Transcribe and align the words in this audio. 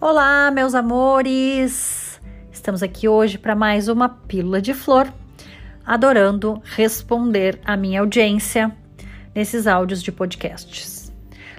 Olá, 0.00 0.48
meus 0.52 0.76
amores! 0.76 2.20
Estamos 2.52 2.84
aqui 2.84 3.08
hoje 3.08 3.36
para 3.36 3.56
mais 3.56 3.88
uma 3.88 4.08
pílula 4.08 4.62
de 4.62 4.72
flor, 4.72 5.12
adorando 5.84 6.62
responder 6.62 7.58
à 7.64 7.76
minha 7.76 7.98
audiência 7.98 8.70
nesses 9.34 9.66
áudios 9.66 10.00
de 10.00 10.12
podcasts. 10.12 11.12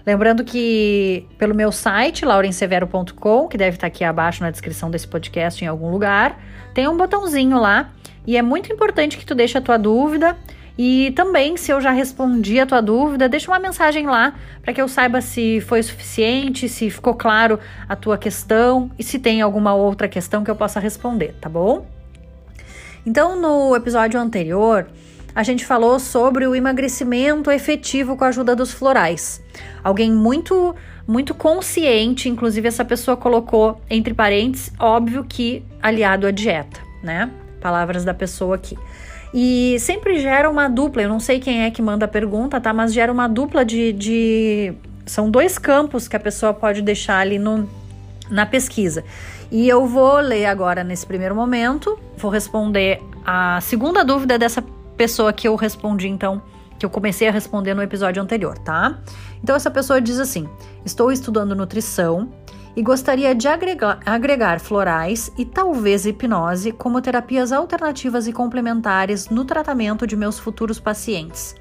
Lembrando 0.05 0.45
que 0.45 1.27
pelo 1.38 1.54
meu 1.54 1.70
site, 1.70 2.23
laurensevero.com, 2.23 3.49
que 3.49 3.57
deve 3.57 3.75
estar 3.75 3.88
aqui 3.88 4.05
abaixo 4.05 4.41
na 4.41 4.52
descrição 4.52 4.90
desse 4.90 5.09
podcast 5.09 5.62
em 5.62 5.67
algum 5.67 5.91
lugar, 5.91 6.41
tem 6.73 6.88
um 6.88 6.95
botãozinho 6.95 7.59
lá 7.59 7.91
e 8.26 8.38
é 8.38 8.41
muito 8.41 8.71
importante 8.71 9.17
que 9.17 9.26
tu 9.26 9.35
deixe 9.35 9.58
a 9.58 9.62
tua 9.62 9.77
dúvida 9.77 10.38
e 10.82 11.11
também, 11.11 11.57
se 11.57 11.73
eu 11.73 11.82
já 11.82 11.91
respondi 11.91 12.57
a 12.57 12.66
tua 12.66 12.80
dúvida, 12.80 13.27
deixa 13.27 13.52
uma 13.52 13.59
mensagem 13.59 14.05
lá 14.05 14.34
para 14.62 14.72
que 14.72 14.81
eu 14.81 14.88
saiba 14.88 15.20
se 15.20 15.59
foi 15.59 15.84
suficiente, 15.84 16.70
se 16.70 16.90
ficou 16.90 17.16
claro 17.16 17.59
a 17.90 17.98
tua 17.98 18.17
questão 18.17 18.89
e 18.98 19.03
se 19.03 19.20
tem 19.20 19.41
alguma 19.41 19.73
outra 19.73 20.08
questão 20.08 20.41
que 20.41 20.50
eu 20.50 20.55
possa 20.55 20.80
responder, 20.80 21.36
tá 21.41 21.50
bom? 21.50 21.86
Então, 23.05 23.36
no 23.36 23.76
episódio 23.76 24.17
anterior, 24.17 24.88
a 25.36 25.44
gente 25.44 25.66
falou 25.66 26.00
sobre 26.00 26.48
o 26.48 26.55
emagrecimento 26.55 27.52
efetivo 27.52 28.16
com 28.16 28.23
a 28.23 28.30
ajuda 28.30 28.55
dos 28.55 28.72
florais. 28.72 29.44
Alguém 29.84 30.09
muito 30.09 30.73
muito 31.05 31.36
consciente, 31.36 32.30
inclusive 32.30 32.70
essa 32.70 32.86
pessoa 32.86 33.17
colocou 33.17 33.81
entre 33.89 34.14
parênteses, 34.14 34.72
óbvio 34.80 35.25
que 35.25 35.61
aliado 35.81 36.25
à 36.25 36.31
dieta, 36.31 36.80
né? 37.03 37.30
Palavras 37.59 38.05
da 38.05 38.14
pessoa 38.14 38.55
aqui. 38.55 38.77
E 39.33 39.77
sempre 39.79 40.19
gera 40.19 40.49
uma 40.49 40.67
dupla, 40.67 41.03
eu 41.03 41.09
não 41.09 41.19
sei 41.19 41.39
quem 41.39 41.63
é 41.63 41.71
que 41.71 41.81
manda 41.81 42.05
a 42.05 42.07
pergunta, 42.07 42.59
tá? 42.59 42.73
Mas 42.73 42.93
gera 42.93 43.11
uma 43.11 43.27
dupla 43.27 43.63
de. 43.63 43.93
de... 43.93 44.73
São 45.05 45.29
dois 45.29 45.57
campos 45.57 46.07
que 46.07 46.15
a 46.15 46.19
pessoa 46.19 46.53
pode 46.53 46.81
deixar 46.81 47.19
ali 47.19 47.39
no, 47.39 47.67
na 48.30 48.45
pesquisa. 48.45 49.03
E 49.52 49.67
eu 49.67 49.86
vou 49.86 50.19
ler 50.19 50.45
agora 50.45 50.83
nesse 50.83 51.05
primeiro 51.05 51.36
momento, 51.36 51.97
vou 52.17 52.30
responder 52.30 53.02
a 53.25 53.59
segunda 53.61 54.03
dúvida 54.03 54.38
dessa 54.38 54.63
pessoa 54.95 55.33
que 55.33 55.47
eu 55.47 55.55
respondi, 55.55 56.08
então, 56.08 56.41
que 56.77 56.86
eu 56.86 56.89
comecei 56.89 57.27
a 57.27 57.31
responder 57.31 57.73
no 57.73 57.81
episódio 57.81 58.21
anterior, 58.21 58.58
tá? 58.59 58.99
Então, 59.43 59.55
essa 59.55 59.71
pessoa 59.71 59.99
diz 59.99 60.19
assim: 60.19 60.47
Estou 60.86 61.11
estudando 61.11 61.55
nutrição 61.55 62.30
e 62.80 62.81
gostaria 62.81 63.35
de 63.35 63.45
agregar, 63.45 63.99
agregar 64.05 64.58
florais 64.58 65.30
e 65.38 65.44
talvez 65.44 66.05
hipnose 66.05 66.72
como 66.72 67.02
terapias 67.02 67.52
alternativas 67.52 68.25
e 68.25 68.31
complementares 68.31 69.27
no 69.27 69.44
tratamento 69.44 70.08
de 70.08 70.16
meus 70.16 70.39
futuros 70.39 70.80
pacientes, 70.80 71.58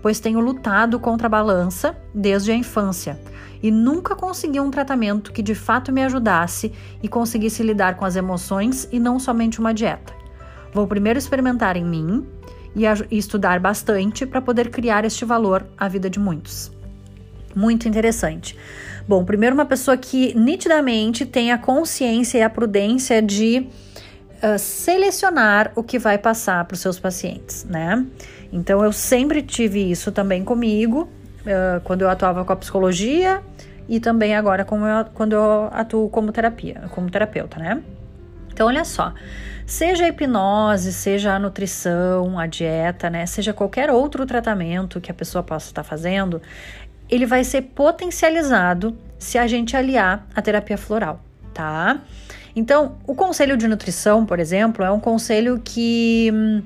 pois 0.00 0.20
tenho 0.20 0.38
lutado 0.38 1.00
contra 1.00 1.26
a 1.26 1.28
balança 1.28 1.96
desde 2.14 2.52
a 2.52 2.54
infância 2.54 3.20
e 3.60 3.68
nunca 3.68 4.14
consegui 4.14 4.60
um 4.60 4.70
tratamento 4.70 5.32
que 5.32 5.42
de 5.42 5.56
fato 5.56 5.90
me 5.90 6.04
ajudasse 6.04 6.72
e 7.02 7.08
conseguisse 7.08 7.64
lidar 7.64 7.96
com 7.96 8.04
as 8.04 8.14
emoções 8.14 8.88
e 8.92 9.00
não 9.00 9.18
somente 9.18 9.58
uma 9.58 9.74
dieta. 9.74 10.14
Vou 10.72 10.86
primeiro 10.86 11.18
experimentar 11.18 11.76
em 11.76 11.84
mim 11.84 12.24
e, 12.76 12.84
e 13.10 13.18
estudar 13.18 13.58
bastante 13.58 14.24
para 14.24 14.40
poder 14.40 14.70
criar 14.70 15.04
este 15.04 15.24
valor 15.24 15.66
à 15.76 15.88
vida 15.88 16.08
de 16.08 16.20
muitos. 16.20 16.70
Muito 17.56 17.88
interessante. 17.88 18.56
Bom, 19.06 19.24
primeiro, 19.24 19.54
uma 19.54 19.66
pessoa 19.66 19.96
que 19.96 20.34
nitidamente 20.36 21.24
tem 21.26 21.52
a 21.52 21.58
consciência 21.58 22.38
e 22.38 22.42
a 22.42 22.50
prudência 22.50 23.20
de 23.20 23.66
uh, 24.42 24.58
selecionar 24.58 25.72
o 25.74 25.82
que 25.82 25.98
vai 25.98 26.18
passar 26.18 26.64
para 26.64 26.74
os 26.74 26.80
seus 26.80 26.98
pacientes, 26.98 27.64
né? 27.64 28.06
Então, 28.52 28.84
eu 28.84 28.92
sempre 28.92 29.42
tive 29.42 29.90
isso 29.90 30.12
também 30.12 30.44
comigo, 30.44 31.08
uh, 31.42 31.80
quando 31.82 32.02
eu 32.02 32.10
atuava 32.10 32.44
com 32.44 32.52
a 32.52 32.56
psicologia 32.56 33.42
e 33.88 33.98
também 33.98 34.36
agora 34.36 34.62
eu, 34.62 35.04
quando 35.14 35.32
eu 35.32 35.68
atuo 35.72 36.08
como 36.08 36.30
terapia, 36.32 36.82
como 36.90 37.10
terapeuta, 37.10 37.58
né? 37.58 37.82
Então, 38.52 38.66
olha 38.66 38.84
só, 38.84 39.14
seja 39.64 40.04
a 40.04 40.08
hipnose, 40.08 40.92
seja 40.92 41.34
a 41.34 41.38
nutrição, 41.38 42.38
a 42.38 42.46
dieta, 42.46 43.08
né? 43.08 43.24
Seja 43.26 43.52
qualquer 43.52 43.90
outro 43.90 44.26
tratamento 44.26 45.00
que 45.00 45.10
a 45.10 45.14
pessoa 45.14 45.42
possa 45.42 45.70
estar 45.70 45.82
fazendo, 45.82 46.42
ele 47.10 47.26
vai 47.26 47.44
ser 47.44 47.62
potencializado 47.62 48.96
se 49.18 49.36
a 49.36 49.46
gente 49.46 49.76
aliar 49.76 50.26
a 50.34 50.40
terapia 50.40 50.78
floral, 50.78 51.20
tá? 51.52 52.00
Então, 52.54 52.96
o 53.06 53.14
conselho 53.14 53.56
de 53.56 53.68
nutrição, 53.68 54.24
por 54.24 54.38
exemplo, 54.38 54.84
é 54.84 54.90
um 54.90 55.00
conselho 55.00 55.60
que 55.62 56.30
hum, 56.32 56.62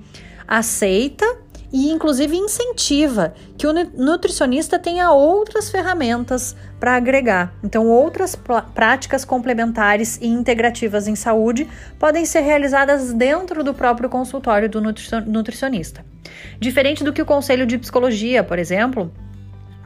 aceita 0.46 1.26
e 1.72 1.90
inclusive 1.90 2.36
incentiva 2.36 3.34
que 3.58 3.66
o 3.66 3.72
nutricionista 3.72 4.78
tenha 4.78 5.10
outras 5.10 5.70
ferramentas 5.70 6.54
para 6.78 6.94
agregar. 6.94 7.52
Então, 7.64 7.88
outras 7.88 8.38
práticas 8.72 9.24
complementares 9.24 10.16
e 10.22 10.28
integrativas 10.28 11.08
em 11.08 11.16
saúde 11.16 11.66
podem 11.98 12.24
ser 12.24 12.42
realizadas 12.42 13.12
dentro 13.12 13.64
do 13.64 13.74
próprio 13.74 14.08
consultório 14.08 14.68
do 14.68 14.80
nutricionista. 14.80 16.04
Diferente 16.60 17.02
do 17.02 17.12
que 17.12 17.22
o 17.22 17.26
conselho 17.26 17.66
de 17.66 17.76
psicologia, 17.76 18.44
por 18.44 18.58
exemplo, 18.58 19.12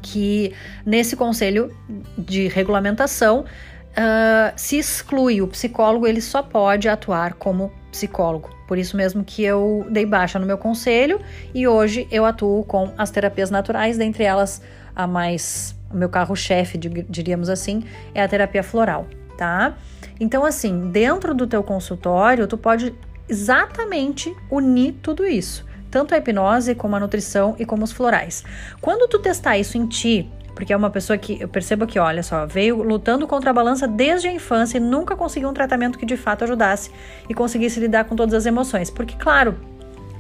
que 0.02 0.52
nesse 0.84 1.16
conselho 1.16 1.74
de 2.16 2.48
regulamentação 2.48 3.40
uh, 3.40 4.52
se 4.56 4.78
exclui 4.78 5.42
o 5.42 5.48
psicólogo, 5.48 6.06
ele 6.06 6.20
só 6.20 6.42
pode 6.42 6.88
atuar 6.88 7.34
como 7.34 7.72
psicólogo. 7.90 8.50
Por 8.66 8.78
isso 8.78 8.96
mesmo 8.96 9.24
que 9.24 9.42
eu 9.42 9.86
dei 9.90 10.04
baixa 10.04 10.38
no 10.38 10.46
meu 10.46 10.58
conselho 10.58 11.20
e 11.54 11.66
hoje 11.66 12.06
eu 12.10 12.24
atuo 12.24 12.64
com 12.64 12.92
as 12.96 13.10
terapias 13.10 13.50
naturais, 13.50 13.96
dentre 13.96 14.24
elas 14.24 14.62
a 14.94 15.06
mais 15.06 15.74
o 15.90 15.96
meu 15.96 16.08
carro-chefe, 16.08 16.76
diríamos 17.08 17.48
assim, 17.48 17.82
é 18.14 18.22
a 18.22 18.28
terapia 18.28 18.62
floral, 18.62 19.06
tá? 19.38 19.74
Então 20.20 20.44
assim, 20.44 20.90
dentro 20.90 21.34
do 21.34 21.46
teu 21.46 21.62
consultório, 21.62 22.46
tu 22.46 22.58
pode 22.58 22.94
exatamente 23.26 24.34
unir 24.50 24.96
tudo 25.02 25.26
isso 25.26 25.67
tanto 25.90 26.14
a 26.14 26.18
hipnose 26.18 26.74
como 26.74 26.96
a 26.96 27.00
nutrição 27.00 27.54
e 27.58 27.64
como 27.64 27.84
os 27.84 27.92
florais. 27.92 28.44
Quando 28.80 29.08
tu 29.08 29.18
testar 29.18 29.58
isso 29.58 29.76
em 29.76 29.86
ti, 29.86 30.30
porque 30.58 30.72
é 30.72 30.76
uma 30.76 30.90
pessoa 30.90 31.16
que 31.16 31.40
eu 31.40 31.46
percebo 31.46 31.86
que, 31.86 32.00
olha 32.00 32.20
só, 32.20 32.44
veio 32.44 32.82
lutando 32.82 33.28
contra 33.28 33.50
a 33.50 33.52
balança 33.52 33.86
desde 33.86 34.26
a 34.26 34.32
infância 34.32 34.78
e 34.78 34.80
nunca 34.80 35.14
conseguiu 35.14 35.48
um 35.48 35.52
tratamento 35.52 35.96
que 35.96 36.04
de 36.04 36.16
fato 36.16 36.42
ajudasse 36.42 36.90
e 37.28 37.34
conseguisse 37.34 37.78
lidar 37.78 38.06
com 38.06 38.16
todas 38.16 38.34
as 38.34 38.44
emoções. 38.44 38.90
Porque, 38.90 39.14
claro, 39.14 39.56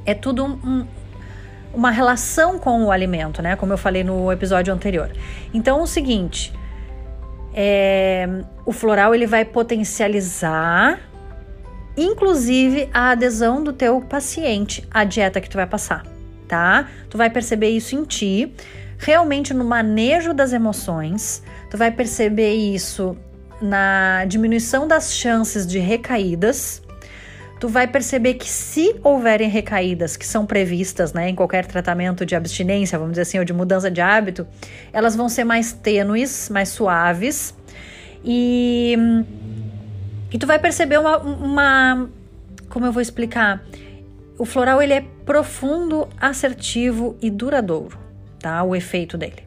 é 0.06 0.14
tudo 0.14 0.44
um, 0.44 0.52
um, 0.64 0.86
uma 1.74 1.90
relação 1.90 2.56
com 2.56 2.84
o 2.84 2.92
alimento, 2.92 3.42
né? 3.42 3.56
Como 3.56 3.72
eu 3.72 3.78
falei 3.78 4.04
no 4.04 4.30
episódio 4.30 4.72
anterior. 4.72 5.10
Então, 5.52 5.82
o 5.82 5.86
seguinte. 5.88 6.52
É, 7.52 8.28
o 8.64 8.70
floral 8.70 9.12
ele 9.16 9.26
vai 9.26 9.44
potencializar 9.44 11.00
inclusive 12.02 12.88
a 12.92 13.10
adesão 13.10 13.62
do 13.62 13.72
teu 13.72 14.00
paciente 14.00 14.86
à 14.90 15.04
dieta 15.04 15.40
que 15.40 15.50
tu 15.50 15.56
vai 15.56 15.66
passar, 15.66 16.06
tá? 16.46 16.88
Tu 17.10 17.18
vai 17.18 17.28
perceber 17.28 17.70
isso 17.70 17.94
em 17.94 18.04
ti, 18.04 18.54
realmente 18.98 19.52
no 19.52 19.64
manejo 19.64 20.32
das 20.32 20.52
emoções, 20.52 21.42
tu 21.70 21.76
vai 21.76 21.90
perceber 21.90 22.54
isso 22.54 23.16
na 23.60 24.24
diminuição 24.26 24.86
das 24.86 25.14
chances 25.14 25.66
de 25.66 25.78
recaídas. 25.78 26.82
Tu 27.60 27.68
vai 27.68 27.88
perceber 27.88 28.34
que 28.34 28.48
se 28.48 28.94
houverem 29.02 29.48
recaídas 29.48 30.16
que 30.16 30.24
são 30.24 30.46
previstas, 30.46 31.12
né, 31.12 31.28
em 31.28 31.34
qualquer 31.34 31.66
tratamento 31.66 32.24
de 32.24 32.36
abstinência, 32.36 32.96
vamos 32.96 33.14
dizer 33.14 33.22
assim, 33.22 33.38
ou 33.40 33.44
de 33.44 33.52
mudança 33.52 33.90
de 33.90 34.00
hábito, 34.00 34.46
elas 34.92 35.16
vão 35.16 35.28
ser 35.28 35.42
mais 35.42 35.72
tênues, 35.72 36.48
mais 36.50 36.68
suaves. 36.68 37.52
E 38.24 38.96
e 40.30 40.38
tu 40.38 40.46
vai 40.46 40.58
perceber 40.58 40.98
uma, 40.98 41.18
uma 41.18 42.10
como 42.68 42.86
eu 42.86 42.92
vou 42.92 43.02
explicar? 43.02 43.64
O 44.38 44.44
floral 44.44 44.80
ele 44.80 44.92
é 44.92 45.04
profundo, 45.24 46.08
assertivo 46.20 47.16
e 47.20 47.30
duradouro, 47.30 47.98
tá? 48.38 48.62
O 48.62 48.76
efeito 48.76 49.18
dele. 49.18 49.42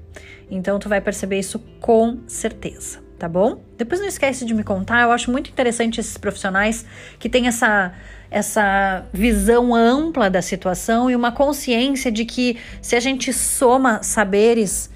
Então 0.50 0.78
tu 0.80 0.90
vai 0.90 1.00
perceber 1.00 1.40
isso 1.40 1.60
com 1.80 2.20
certeza, 2.28 3.00
tá 3.18 3.30
bom? 3.30 3.64
Depois 3.78 4.02
não 4.02 4.08
esquece 4.08 4.44
de 4.44 4.54
me 4.54 4.64
contar, 4.64 5.04
eu 5.04 5.12
acho 5.12 5.32
muito 5.32 5.50
interessante 5.50 6.00
esses 6.00 6.18
profissionais 6.18 6.86
que 7.18 7.30
têm 7.30 7.48
essa 7.48 7.94
essa 8.30 9.06
visão 9.12 9.76
ampla 9.76 10.30
da 10.30 10.42
situação 10.42 11.12
e 11.12 11.16
uma 11.18 11.34
consciência 11.34 12.10
de 12.10 12.24
que 12.24 12.58
se 12.82 12.96
a 12.96 13.00
gente 13.02 13.34
soma 13.34 14.02
saberes, 14.04 14.90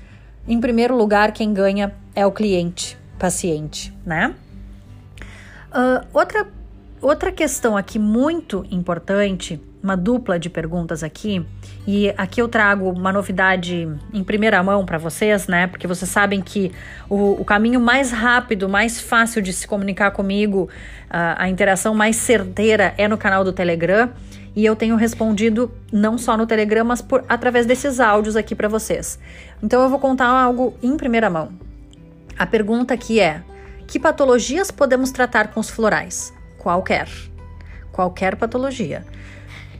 em 0.47 0.57
primeiro 0.61 0.95
lugar 0.95 1.33
quem 1.33 1.53
ganha 1.53 1.93
é 2.15 2.25
o 2.25 2.31
cliente, 2.31 2.97
paciente, 3.19 3.93
né? 4.05 4.33
Uh, 5.75 6.07
outra, 6.13 6.47
outra 7.01 7.33
questão 7.33 7.75
aqui 7.75 7.99
muito 7.99 8.65
importante, 8.71 9.61
uma 9.83 9.97
dupla 9.97 10.39
de 10.39 10.49
perguntas 10.49 11.03
aqui, 11.03 11.45
e 11.85 12.13
aqui 12.17 12.41
eu 12.41 12.47
trago 12.47 12.89
uma 12.89 13.11
novidade 13.11 13.85
em 14.13 14.23
primeira 14.23 14.63
mão 14.63 14.85
para 14.85 14.97
vocês, 14.97 15.47
né? 15.47 15.67
Porque 15.67 15.85
vocês 15.85 16.09
sabem 16.09 16.41
que 16.41 16.71
o, 17.09 17.33
o, 17.41 17.43
caminho 17.43 17.81
mais 17.81 18.09
rápido, 18.09 18.69
mais 18.69 19.01
fácil 19.01 19.41
de 19.41 19.51
se 19.51 19.67
comunicar 19.67 20.11
comigo, 20.11 20.69
uh, 21.09 21.35
a 21.35 21.49
interação 21.49 21.93
mais 21.93 22.15
certeira 22.15 22.93
é 22.97 23.05
no 23.05 23.17
canal 23.17 23.43
do 23.43 23.51
Telegram. 23.51 24.09
E 24.55 24.63
eu 24.63 24.77
tenho 24.77 24.95
respondido 24.95 25.69
não 25.91 26.17
só 26.17 26.37
no 26.37 26.47
Telegram, 26.47 26.85
mas 26.85 27.01
por, 27.01 27.25
através 27.27 27.65
desses 27.65 27.99
áudios 27.99 28.37
aqui 28.37 28.55
para 28.55 28.69
vocês. 28.69 29.19
Então 29.61 29.83
eu 29.83 29.89
vou 29.89 29.99
contar 29.99 30.27
algo 30.27 30.73
em 30.81 30.95
primeira 30.95 31.29
mão. 31.29 31.51
A 32.39 32.45
pergunta 32.45 32.93
aqui 32.93 33.19
é: 33.19 33.43
Que 33.87 33.99
patologias 33.99 34.71
podemos 34.71 35.11
tratar 35.11 35.49
com 35.49 35.59
os 35.59 35.69
florais? 35.69 36.33
Qualquer. 36.57 37.07
Qualquer 37.91 38.35
patologia. 38.35 39.05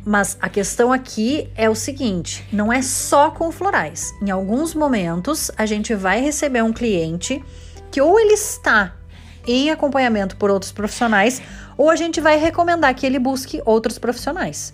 Mas 0.06 0.38
a 0.40 0.48
questão 0.48 0.94
aqui 0.94 1.50
é 1.56 1.70
o 1.70 1.76
seguinte: 1.76 2.48
não 2.52 2.72
é 2.72 2.82
só 2.82 3.32
com 3.32 3.52
florais. 3.52 4.14
Em 4.22 4.30
alguns 4.30 4.76
momentos, 4.76 5.50
a 5.58 5.66
gente 5.66 5.96
vai 5.96 6.22
receber 6.22 6.64
um 6.64 6.72
cliente 6.72 7.44
que 7.92 8.00
ou 8.00 8.20
ele 8.20 8.34
está 8.34 8.94
em 9.48 9.70
acompanhamento 9.70 10.38
por 10.38 10.50
outros 10.50 10.72
profissionais, 10.72 11.42
ou 11.78 11.90
a 11.90 11.96
gente 11.96 12.22
vai 12.22 12.38
recomendar 12.38 12.94
que 12.94 13.06
ele 13.06 13.20
busque 13.20 13.62
outros 13.66 13.98
profissionais. 13.98 14.74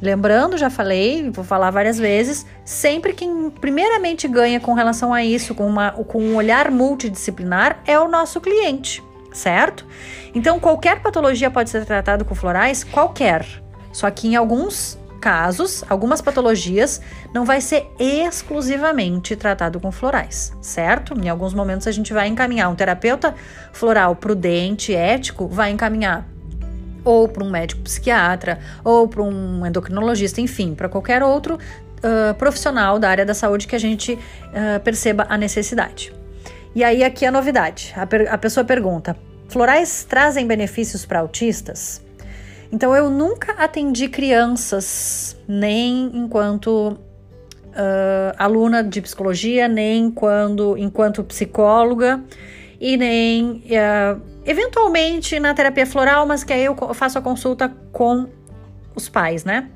Lembrando, 0.00 0.56
já 0.56 0.70
falei, 0.70 1.28
vou 1.30 1.44
falar 1.44 1.70
várias 1.70 1.98
vezes, 1.98 2.46
sempre 2.64 3.12
quem 3.12 3.50
primeiramente 3.50 4.28
ganha 4.28 4.60
com 4.60 4.72
relação 4.72 5.12
a 5.12 5.24
isso, 5.24 5.54
com, 5.54 5.66
uma, 5.66 5.90
com 5.90 6.22
um 6.22 6.36
olhar 6.36 6.70
multidisciplinar, 6.70 7.80
é 7.84 7.98
o 7.98 8.06
nosso 8.06 8.40
cliente, 8.40 9.02
certo? 9.32 9.84
Então, 10.32 10.60
qualquer 10.60 11.02
patologia 11.02 11.50
pode 11.50 11.70
ser 11.70 11.84
tratada 11.84 12.24
com 12.24 12.34
florais, 12.34 12.84
qualquer. 12.84 13.44
Só 13.92 14.08
que 14.08 14.28
em 14.28 14.36
alguns 14.36 14.96
casos, 15.18 15.84
algumas 15.88 16.20
patologias, 16.20 17.00
não 17.34 17.44
vai 17.44 17.60
ser 17.60 17.90
exclusivamente 17.98 19.34
tratado 19.34 19.80
com 19.80 19.90
florais, 19.90 20.52
certo? 20.60 21.12
Em 21.18 21.28
alguns 21.28 21.52
momentos 21.52 21.88
a 21.88 21.92
gente 21.92 22.12
vai 22.12 22.28
encaminhar 22.28 22.70
um 22.70 22.76
terapeuta 22.76 23.34
floral 23.72 24.14
prudente, 24.14 24.94
ético, 24.94 25.48
vai 25.48 25.70
encaminhar 25.70 26.24
ou 27.08 27.26
para 27.26 27.42
um 27.42 27.50
médico 27.50 27.80
psiquiatra, 27.80 28.58
ou 28.84 29.08
para 29.08 29.22
um 29.22 29.64
endocrinologista, 29.64 30.42
enfim, 30.42 30.74
para 30.74 30.90
qualquer 30.90 31.22
outro 31.22 31.54
uh, 31.54 32.34
profissional 32.34 32.98
da 32.98 33.08
área 33.08 33.24
da 33.24 33.32
saúde 33.32 33.66
que 33.66 33.74
a 33.74 33.78
gente 33.78 34.12
uh, 34.12 34.80
perceba 34.84 35.24
a 35.26 35.38
necessidade. 35.38 36.12
E 36.74 36.84
aí, 36.84 37.02
aqui 37.02 37.24
a 37.24 37.30
novidade: 37.32 37.94
a, 37.96 38.34
a 38.34 38.36
pessoa 38.36 38.62
pergunta: 38.62 39.16
florais 39.48 40.04
trazem 40.04 40.46
benefícios 40.46 41.06
para 41.06 41.20
autistas? 41.20 42.02
Então, 42.70 42.94
eu 42.94 43.08
nunca 43.08 43.52
atendi 43.52 44.08
crianças, 44.08 45.36
nem 45.48 46.10
enquanto 46.14 46.98
Uh, 47.68 48.34
aluna 48.36 48.82
de 48.82 49.00
psicologia, 49.00 49.68
nem 49.68 50.10
quando, 50.10 50.76
enquanto 50.76 51.22
psicóloga 51.22 52.20
e 52.80 52.96
nem 52.96 53.64
uh, 53.66 54.20
eventualmente 54.44 55.38
na 55.40 55.52
terapia 55.52 55.86
floral, 55.86 56.26
mas 56.26 56.44
que 56.44 56.52
aí 56.52 56.64
eu 56.64 56.76
faço 56.94 57.18
a 57.18 57.22
consulta 57.22 57.68
com 57.92 58.28
os 58.94 59.08
pais, 59.08 59.44
né? 59.44 59.68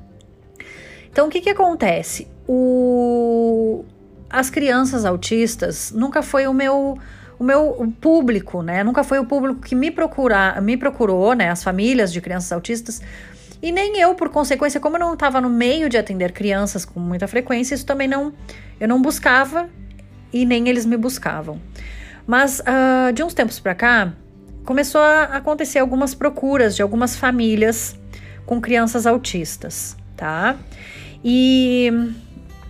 Então, 1.11 1.27
o 1.27 1.29
que 1.29 1.41
que 1.41 1.49
acontece? 1.49 2.27
O... 2.47 3.85
As 4.29 4.49
crianças 4.49 5.05
autistas 5.05 5.91
nunca 5.91 6.23
foi 6.23 6.47
o 6.47 6.53
meu 6.53 6.97
o 7.39 7.43
meu 7.43 7.93
público, 7.99 8.61
né? 8.61 8.83
Nunca 8.83 9.03
foi 9.03 9.19
o 9.19 9.25
público 9.25 9.59
que 9.61 9.75
me 9.75 9.91
procura, 9.91 10.59
me 10.61 10.77
procurou, 10.77 11.33
né? 11.33 11.49
As 11.49 11.63
famílias 11.63 12.13
de 12.13 12.21
crianças 12.21 12.51
autistas. 12.51 13.01
E 13.61 13.71
nem 13.71 13.99
eu, 13.99 14.13
por 14.15 14.29
consequência, 14.29 14.79
como 14.79 14.95
eu 14.95 14.99
não 14.99 15.13
estava 15.13 15.41
no 15.41 15.49
meio 15.49 15.89
de 15.89 15.97
atender 15.97 16.31
crianças 16.31 16.85
com 16.85 16.99
muita 16.99 17.27
frequência, 17.27 17.75
isso 17.75 17.85
também 17.85 18.07
não 18.07 18.33
eu 18.79 18.87
não 18.87 19.01
buscava 19.01 19.69
e 20.31 20.45
nem 20.45 20.67
eles 20.67 20.85
me 20.85 20.97
buscavam. 20.97 21.59
Mas 22.25 22.59
uh, 22.61 23.11
de 23.13 23.23
uns 23.23 23.33
tempos 23.33 23.59
para 23.59 23.75
cá, 23.75 24.13
começou 24.63 25.01
a 25.01 25.23
acontecer 25.23 25.79
algumas 25.79 26.15
procuras 26.15 26.75
de 26.75 26.81
algumas 26.81 27.15
famílias 27.15 27.97
com 28.45 28.61
crianças 28.61 29.05
autistas, 29.05 29.97
tá? 30.15 30.55
E 31.23 31.91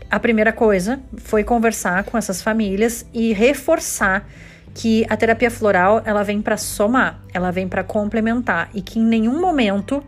a 0.09 0.19
primeira 0.19 0.51
coisa 0.51 0.99
foi 1.17 1.43
conversar 1.43 2.03
com 2.03 2.17
essas 2.17 2.41
famílias 2.41 3.05
e 3.13 3.33
reforçar 3.33 4.27
que 4.73 5.05
a 5.07 5.15
terapia 5.15 5.51
floral 5.51 6.01
ela 6.05 6.23
vem 6.23 6.41
para 6.41 6.57
somar, 6.57 7.19
ela 7.33 7.51
vem 7.51 7.67
para 7.67 7.83
complementar 7.83 8.69
e 8.73 8.81
que 8.81 8.99
em 8.99 9.03
nenhum 9.03 9.39
momento 9.39 10.03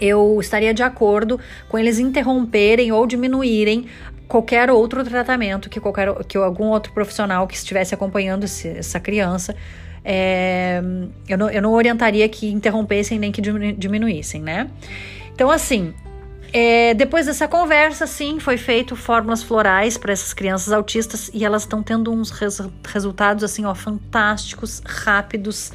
eu 0.00 0.38
estaria 0.40 0.72
de 0.72 0.82
acordo 0.82 1.38
com 1.68 1.78
eles 1.78 1.98
interromperem 1.98 2.90
ou 2.90 3.06
diminuírem 3.06 3.86
qualquer 4.30 4.70
outro 4.70 5.02
tratamento 5.02 5.68
que 5.68 5.80
qualquer 5.80 6.14
que 6.24 6.38
algum 6.38 6.68
outro 6.68 6.92
profissional 6.92 7.48
que 7.48 7.56
estivesse 7.56 7.92
acompanhando 7.92 8.44
esse, 8.44 8.68
essa 8.68 9.00
criança 9.00 9.56
é, 10.04 10.80
eu, 11.28 11.36
não, 11.36 11.50
eu 11.50 11.60
não 11.60 11.72
orientaria 11.72 12.28
que 12.28 12.48
interrompessem 12.48 13.18
nem 13.18 13.32
que 13.32 13.42
diminuíssem, 13.42 14.40
né? 14.40 14.70
Então, 15.34 15.50
assim, 15.50 15.92
é, 16.52 16.94
depois 16.94 17.26
dessa 17.26 17.46
conversa, 17.48 18.06
sim, 18.06 18.38
foi 18.38 18.56
feito 18.56 18.94
fórmulas 18.96 19.42
florais 19.42 19.98
para 19.98 20.12
essas 20.12 20.32
crianças 20.32 20.72
autistas 20.72 21.30
e 21.34 21.44
elas 21.44 21.62
estão 21.62 21.82
tendo 21.82 22.12
uns 22.12 22.30
res 22.30 22.62
resultados 22.86 23.44
assim, 23.44 23.64
ó, 23.64 23.74
fantásticos, 23.74 24.80
rápidos 24.86 25.72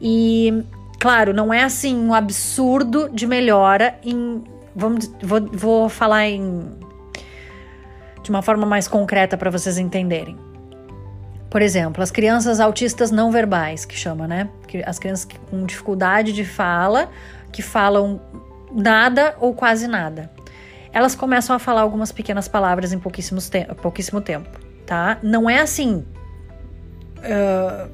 e, 0.00 0.62
claro, 1.00 1.32
não 1.32 1.52
é 1.52 1.64
assim 1.64 1.96
um 1.96 2.14
absurdo 2.14 3.08
de 3.08 3.26
melhora 3.26 3.98
em, 4.04 4.44
vamos, 4.76 5.10
vou, 5.22 5.40
vou 5.52 5.88
falar 5.88 6.28
em 6.28 6.85
de 8.26 8.30
uma 8.30 8.42
forma 8.42 8.66
mais 8.66 8.88
concreta 8.88 9.36
para 9.36 9.50
vocês 9.50 9.78
entenderem. 9.78 10.36
Por 11.48 11.62
exemplo, 11.62 12.02
as 12.02 12.10
crianças 12.10 12.58
autistas 12.58 13.12
não 13.12 13.30
verbais, 13.30 13.84
que 13.84 13.96
chama, 13.96 14.26
né? 14.26 14.48
As 14.84 14.98
crianças 14.98 15.28
com 15.48 15.64
dificuldade 15.64 16.32
de 16.32 16.44
fala, 16.44 17.08
que 17.52 17.62
falam 17.62 18.20
nada 18.72 19.36
ou 19.38 19.54
quase 19.54 19.86
nada. 19.86 20.30
Elas 20.92 21.14
começam 21.14 21.54
a 21.54 21.58
falar 21.58 21.82
algumas 21.82 22.10
pequenas 22.10 22.48
palavras 22.48 22.92
em 22.92 22.98
pouquíssimos 22.98 23.48
te 23.48 23.64
pouquíssimo 23.80 24.20
tempo, 24.20 24.58
tá? 24.84 25.18
Não 25.22 25.48
é 25.48 25.60
assim. 25.60 26.04
Uh, 27.18 27.90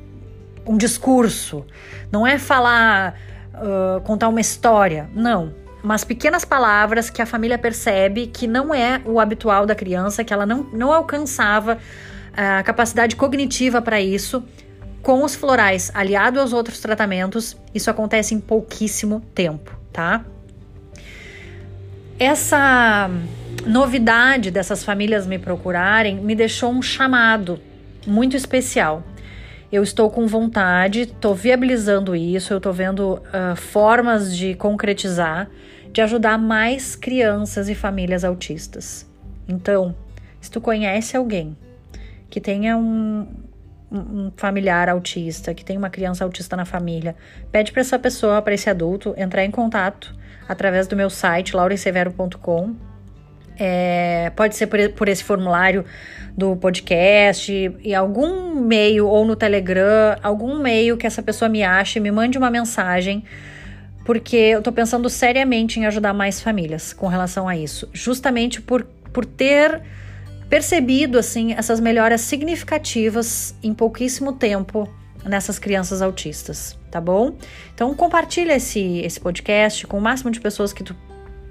um 0.66 0.78
discurso, 0.78 1.66
não 2.10 2.26
é 2.26 2.38
falar, 2.38 3.16
uh, 3.54 4.00
contar 4.00 4.28
uma 4.28 4.40
história, 4.40 5.10
não. 5.14 5.61
Umas 5.82 6.04
pequenas 6.04 6.44
palavras 6.44 7.10
que 7.10 7.20
a 7.20 7.26
família 7.26 7.58
percebe 7.58 8.28
que 8.28 8.46
não 8.46 8.72
é 8.72 9.00
o 9.04 9.18
habitual 9.18 9.66
da 9.66 9.74
criança, 9.74 10.22
que 10.22 10.32
ela 10.32 10.46
não, 10.46 10.62
não 10.72 10.92
alcançava 10.92 11.78
a 12.34 12.62
capacidade 12.62 13.16
cognitiva 13.16 13.82
para 13.82 14.00
isso. 14.00 14.42
Com 15.02 15.24
os 15.24 15.34
florais 15.34 15.90
aliado 15.92 16.38
aos 16.38 16.52
outros 16.52 16.78
tratamentos, 16.78 17.56
isso 17.74 17.90
acontece 17.90 18.34
em 18.34 18.40
pouquíssimo 18.40 19.20
tempo, 19.34 19.76
tá? 19.92 20.24
Essa 22.18 23.10
novidade 23.66 24.52
dessas 24.52 24.84
famílias 24.84 25.26
me 25.26 25.38
procurarem 25.38 26.16
me 26.16 26.36
deixou 26.36 26.70
um 26.70 26.80
chamado 26.80 27.60
muito 28.06 28.36
especial. 28.36 29.02
Eu 29.72 29.82
estou 29.82 30.10
com 30.10 30.26
vontade, 30.26 31.00
estou 31.00 31.34
viabilizando 31.34 32.14
isso, 32.14 32.52
eu 32.52 32.58
estou 32.58 32.72
vendo 32.72 33.14
uh, 33.14 33.56
formas 33.56 34.36
de 34.36 34.54
concretizar, 34.54 35.48
de 35.92 36.00
ajudar 36.00 36.38
mais 36.38 36.96
crianças 36.96 37.68
e 37.68 37.74
famílias 37.74 38.24
autistas. 38.24 39.06
Então, 39.46 39.94
se 40.40 40.50
tu 40.50 40.60
conhece 40.60 41.16
alguém 41.16 41.56
que 42.30 42.40
tenha 42.40 42.76
um, 42.76 43.26
um 43.92 44.32
familiar 44.36 44.88
autista, 44.88 45.52
que 45.52 45.64
tem 45.64 45.76
uma 45.76 45.90
criança 45.90 46.24
autista 46.24 46.56
na 46.56 46.64
família, 46.64 47.14
pede 47.50 47.70
para 47.72 47.82
essa 47.82 47.98
pessoa, 47.98 48.40
para 48.40 48.54
esse 48.54 48.70
adulto, 48.70 49.14
entrar 49.18 49.44
em 49.44 49.50
contato 49.50 50.14
através 50.48 50.86
do 50.86 50.96
meu 50.96 51.10
site, 51.10 51.54
laurensevero.com. 51.54 52.74
É, 53.58 54.32
pode 54.34 54.56
ser 54.56 54.66
por, 54.66 54.78
por, 54.94 55.08
esse 55.08 55.22
formulário 55.22 55.84
do 56.36 56.56
podcast, 56.56 57.52
e 57.52 57.94
algum 57.94 58.54
meio, 58.60 59.06
ou 59.06 59.26
no 59.26 59.36
Telegram, 59.36 60.16
algum 60.22 60.58
meio 60.58 60.96
que 60.96 61.06
essa 61.06 61.22
pessoa 61.22 61.50
me 61.50 61.62
ache, 61.62 62.00
me 62.00 62.10
mande 62.10 62.38
uma 62.38 62.50
mensagem, 62.50 63.22
porque 64.04 64.36
eu 64.36 64.62
tô 64.62 64.72
pensando 64.72 65.08
seriamente 65.08 65.78
em 65.78 65.86
ajudar 65.86 66.12
mais 66.12 66.40
famílias 66.40 66.92
com 66.92 67.06
relação 67.06 67.48
a 67.48 67.56
isso. 67.56 67.88
Justamente 67.92 68.60
por, 68.60 68.84
por 69.12 69.24
ter 69.24 69.82
percebido 70.48 71.18
assim 71.18 71.52
essas 71.54 71.80
melhoras 71.80 72.20
significativas 72.20 73.54
em 73.62 73.72
pouquíssimo 73.72 74.32
tempo 74.32 74.88
nessas 75.24 75.58
crianças 75.58 76.02
autistas, 76.02 76.78
tá 76.90 77.00
bom? 77.00 77.36
Então 77.74 77.94
compartilha 77.94 78.54
esse 78.56 78.98
esse 79.00 79.20
podcast 79.20 79.86
com 79.86 79.98
o 79.98 80.00
máximo 80.00 80.30
de 80.30 80.40
pessoas 80.40 80.72
que 80.72 80.82
tu 80.82 80.96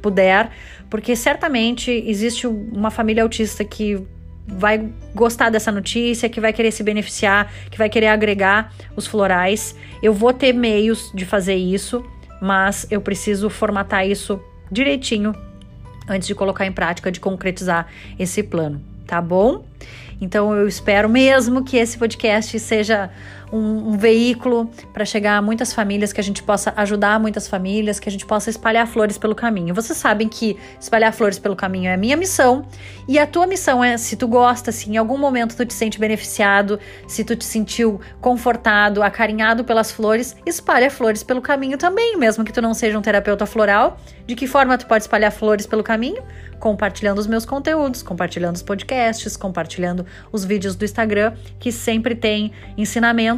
puder, 0.02 0.50
porque 0.90 1.16
certamente 1.16 1.92
existe 1.92 2.48
uma 2.48 2.92
família 2.92 3.24
autista 3.24 3.64
que 3.64 4.06
vai 4.48 4.90
gostar 5.16 5.50
dessa 5.50 5.72
notícia, 5.72 6.28
que 6.28 6.42
vai 6.42 6.52
querer 6.52 6.72
se 6.72 6.84
beneficiar, 6.84 7.52
que 7.70 7.78
vai 7.78 7.90
querer 7.90 8.08
agregar 8.08 8.74
os 8.96 9.08
florais. 9.08 9.76
Eu 10.02 10.14
vou 10.14 10.34
ter 10.34 10.54
meios 10.54 11.12
de 11.14 11.26
fazer 11.26 11.56
isso, 11.56 12.04
mas 12.42 12.88
eu 12.90 13.00
preciso 13.00 13.50
formatar 13.50 14.06
isso 14.06 14.42
direitinho 14.72 15.34
antes 16.10 16.28
de 16.28 16.36
colocar 16.36 16.66
em 16.66 16.72
prática, 16.72 17.12
de 17.12 17.20
concretizar 17.20 17.88
esse 18.18 18.42
plano 18.42 18.92
tá 19.12 19.20
bom? 19.20 19.66
Então 20.22 20.56
eu 20.56 20.66
espero 20.70 21.10
mesmo 21.10 21.66
que 21.66 21.76
esse 21.76 21.98
podcast 21.98 22.58
seja 22.60 23.10
um, 23.52 23.92
um 23.92 23.98
veículo 23.98 24.70
para 24.94 25.06
chegar 25.06 25.38
a 25.38 25.42
muitas 25.42 25.74
famílias, 25.74 26.14
que 26.14 26.22
a 26.22 26.24
gente 26.24 26.42
possa 26.42 26.74
ajudar 26.78 27.20
muitas 27.20 27.48
famílias, 27.48 28.00
que 28.00 28.08
a 28.08 28.12
gente 28.12 28.26
possa 28.26 28.50
espalhar 28.50 28.88
flores 28.88 29.18
pelo 29.18 29.36
caminho. 29.36 29.74
Vocês 29.74 29.98
sabem 29.98 30.28
que 30.28 30.58
espalhar 30.80 31.14
flores 31.14 31.38
pelo 31.38 31.56
caminho 31.56 31.90
é 31.90 31.94
a 31.94 31.98
minha 31.98 32.16
missão 32.16 32.66
e 33.08 33.20
a 33.20 33.28
tua 33.28 33.46
missão 33.46 33.84
é, 33.84 33.98
se 33.98 34.16
tu 34.16 34.28
gosta, 34.28 34.72
se 34.72 34.90
em 34.90 34.98
algum 34.98 35.18
momento 35.18 35.56
tu 35.56 35.66
te 35.66 35.74
sente 35.74 36.00
beneficiado, 36.00 36.80
se 37.08 37.24
tu 37.24 37.36
te 37.36 37.46
sentiu 37.46 38.00
confortado, 38.20 39.04
acarinhado 39.04 39.64
pelas 39.64 39.92
flores, 39.92 40.36
espalha 40.46 40.90
flores 40.90 41.24
pelo 41.24 41.42
caminho 41.42 41.78
também, 41.78 42.18
mesmo 42.18 42.44
que 42.44 42.54
tu 42.54 42.62
não 42.62 42.74
seja 42.74 42.98
um 42.98 43.02
terapeuta 43.02 43.46
floral. 43.46 44.00
De 44.26 44.36
que 44.36 44.48
forma 44.48 44.78
tu 44.78 44.86
pode 44.86 45.04
espalhar 45.04 45.32
flores 45.32 45.66
pelo 45.66 45.84
caminho? 45.84 46.24
Compartilhando 46.60 47.18
os 47.18 47.28
meus 47.28 47.46
conteúdos, 47.46 48.02
compartilhando 48.04 48.56
os 48.56 48.62
podcasts, 48.62 49.36
compartilhando 49.36 50.06
os 50.32 50.46
vídeos 50.46 50.76
do 50.76 50.86
Instagram, 50.86 51.34
que 51.60 51.72
sempre 51.72 52.16
tem 52.16 52.52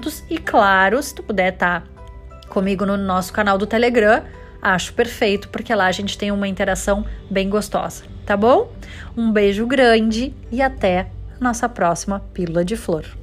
ensinamentos. 0.04 0.24
E 0.30 0.38
claro, 0.38 1.02
se 1.02 1.16
tu 1.16 1.24
puder 1.24 1.54
estar 1.54 1.82
tá 1.82 2.46
comigo 2.50 2.86
no 2.86 2.98
nosso 2.98 3.32
canal 3.32 3.58
do 3.58 3.66
Telegram, 3.66 4.24
acho 4.62 4.94
perfeito, 4.94 5.50
porque 5.50 5.74
lá 5.74 5.88
a 5.88 5.92
gente 5.92 6.18
tem 6.18 6.32
uma 6.32 6.48
interação 6.48 7.06
bem 7.30 7.50
gostosa, 7.50 8.04
tá 8.26 8.36
bom? 8.36 8.72
Um 9.16 9.32
beijo 9.32 9.66
grande 9.66 10.34
e 10.52 10.62
até 10.62 11.08
nossa 11.40 11.68
próxima 11.68 12.20
Pílula 12.34 12.64
de 12.64 12.76
Flor. 12.76 13.23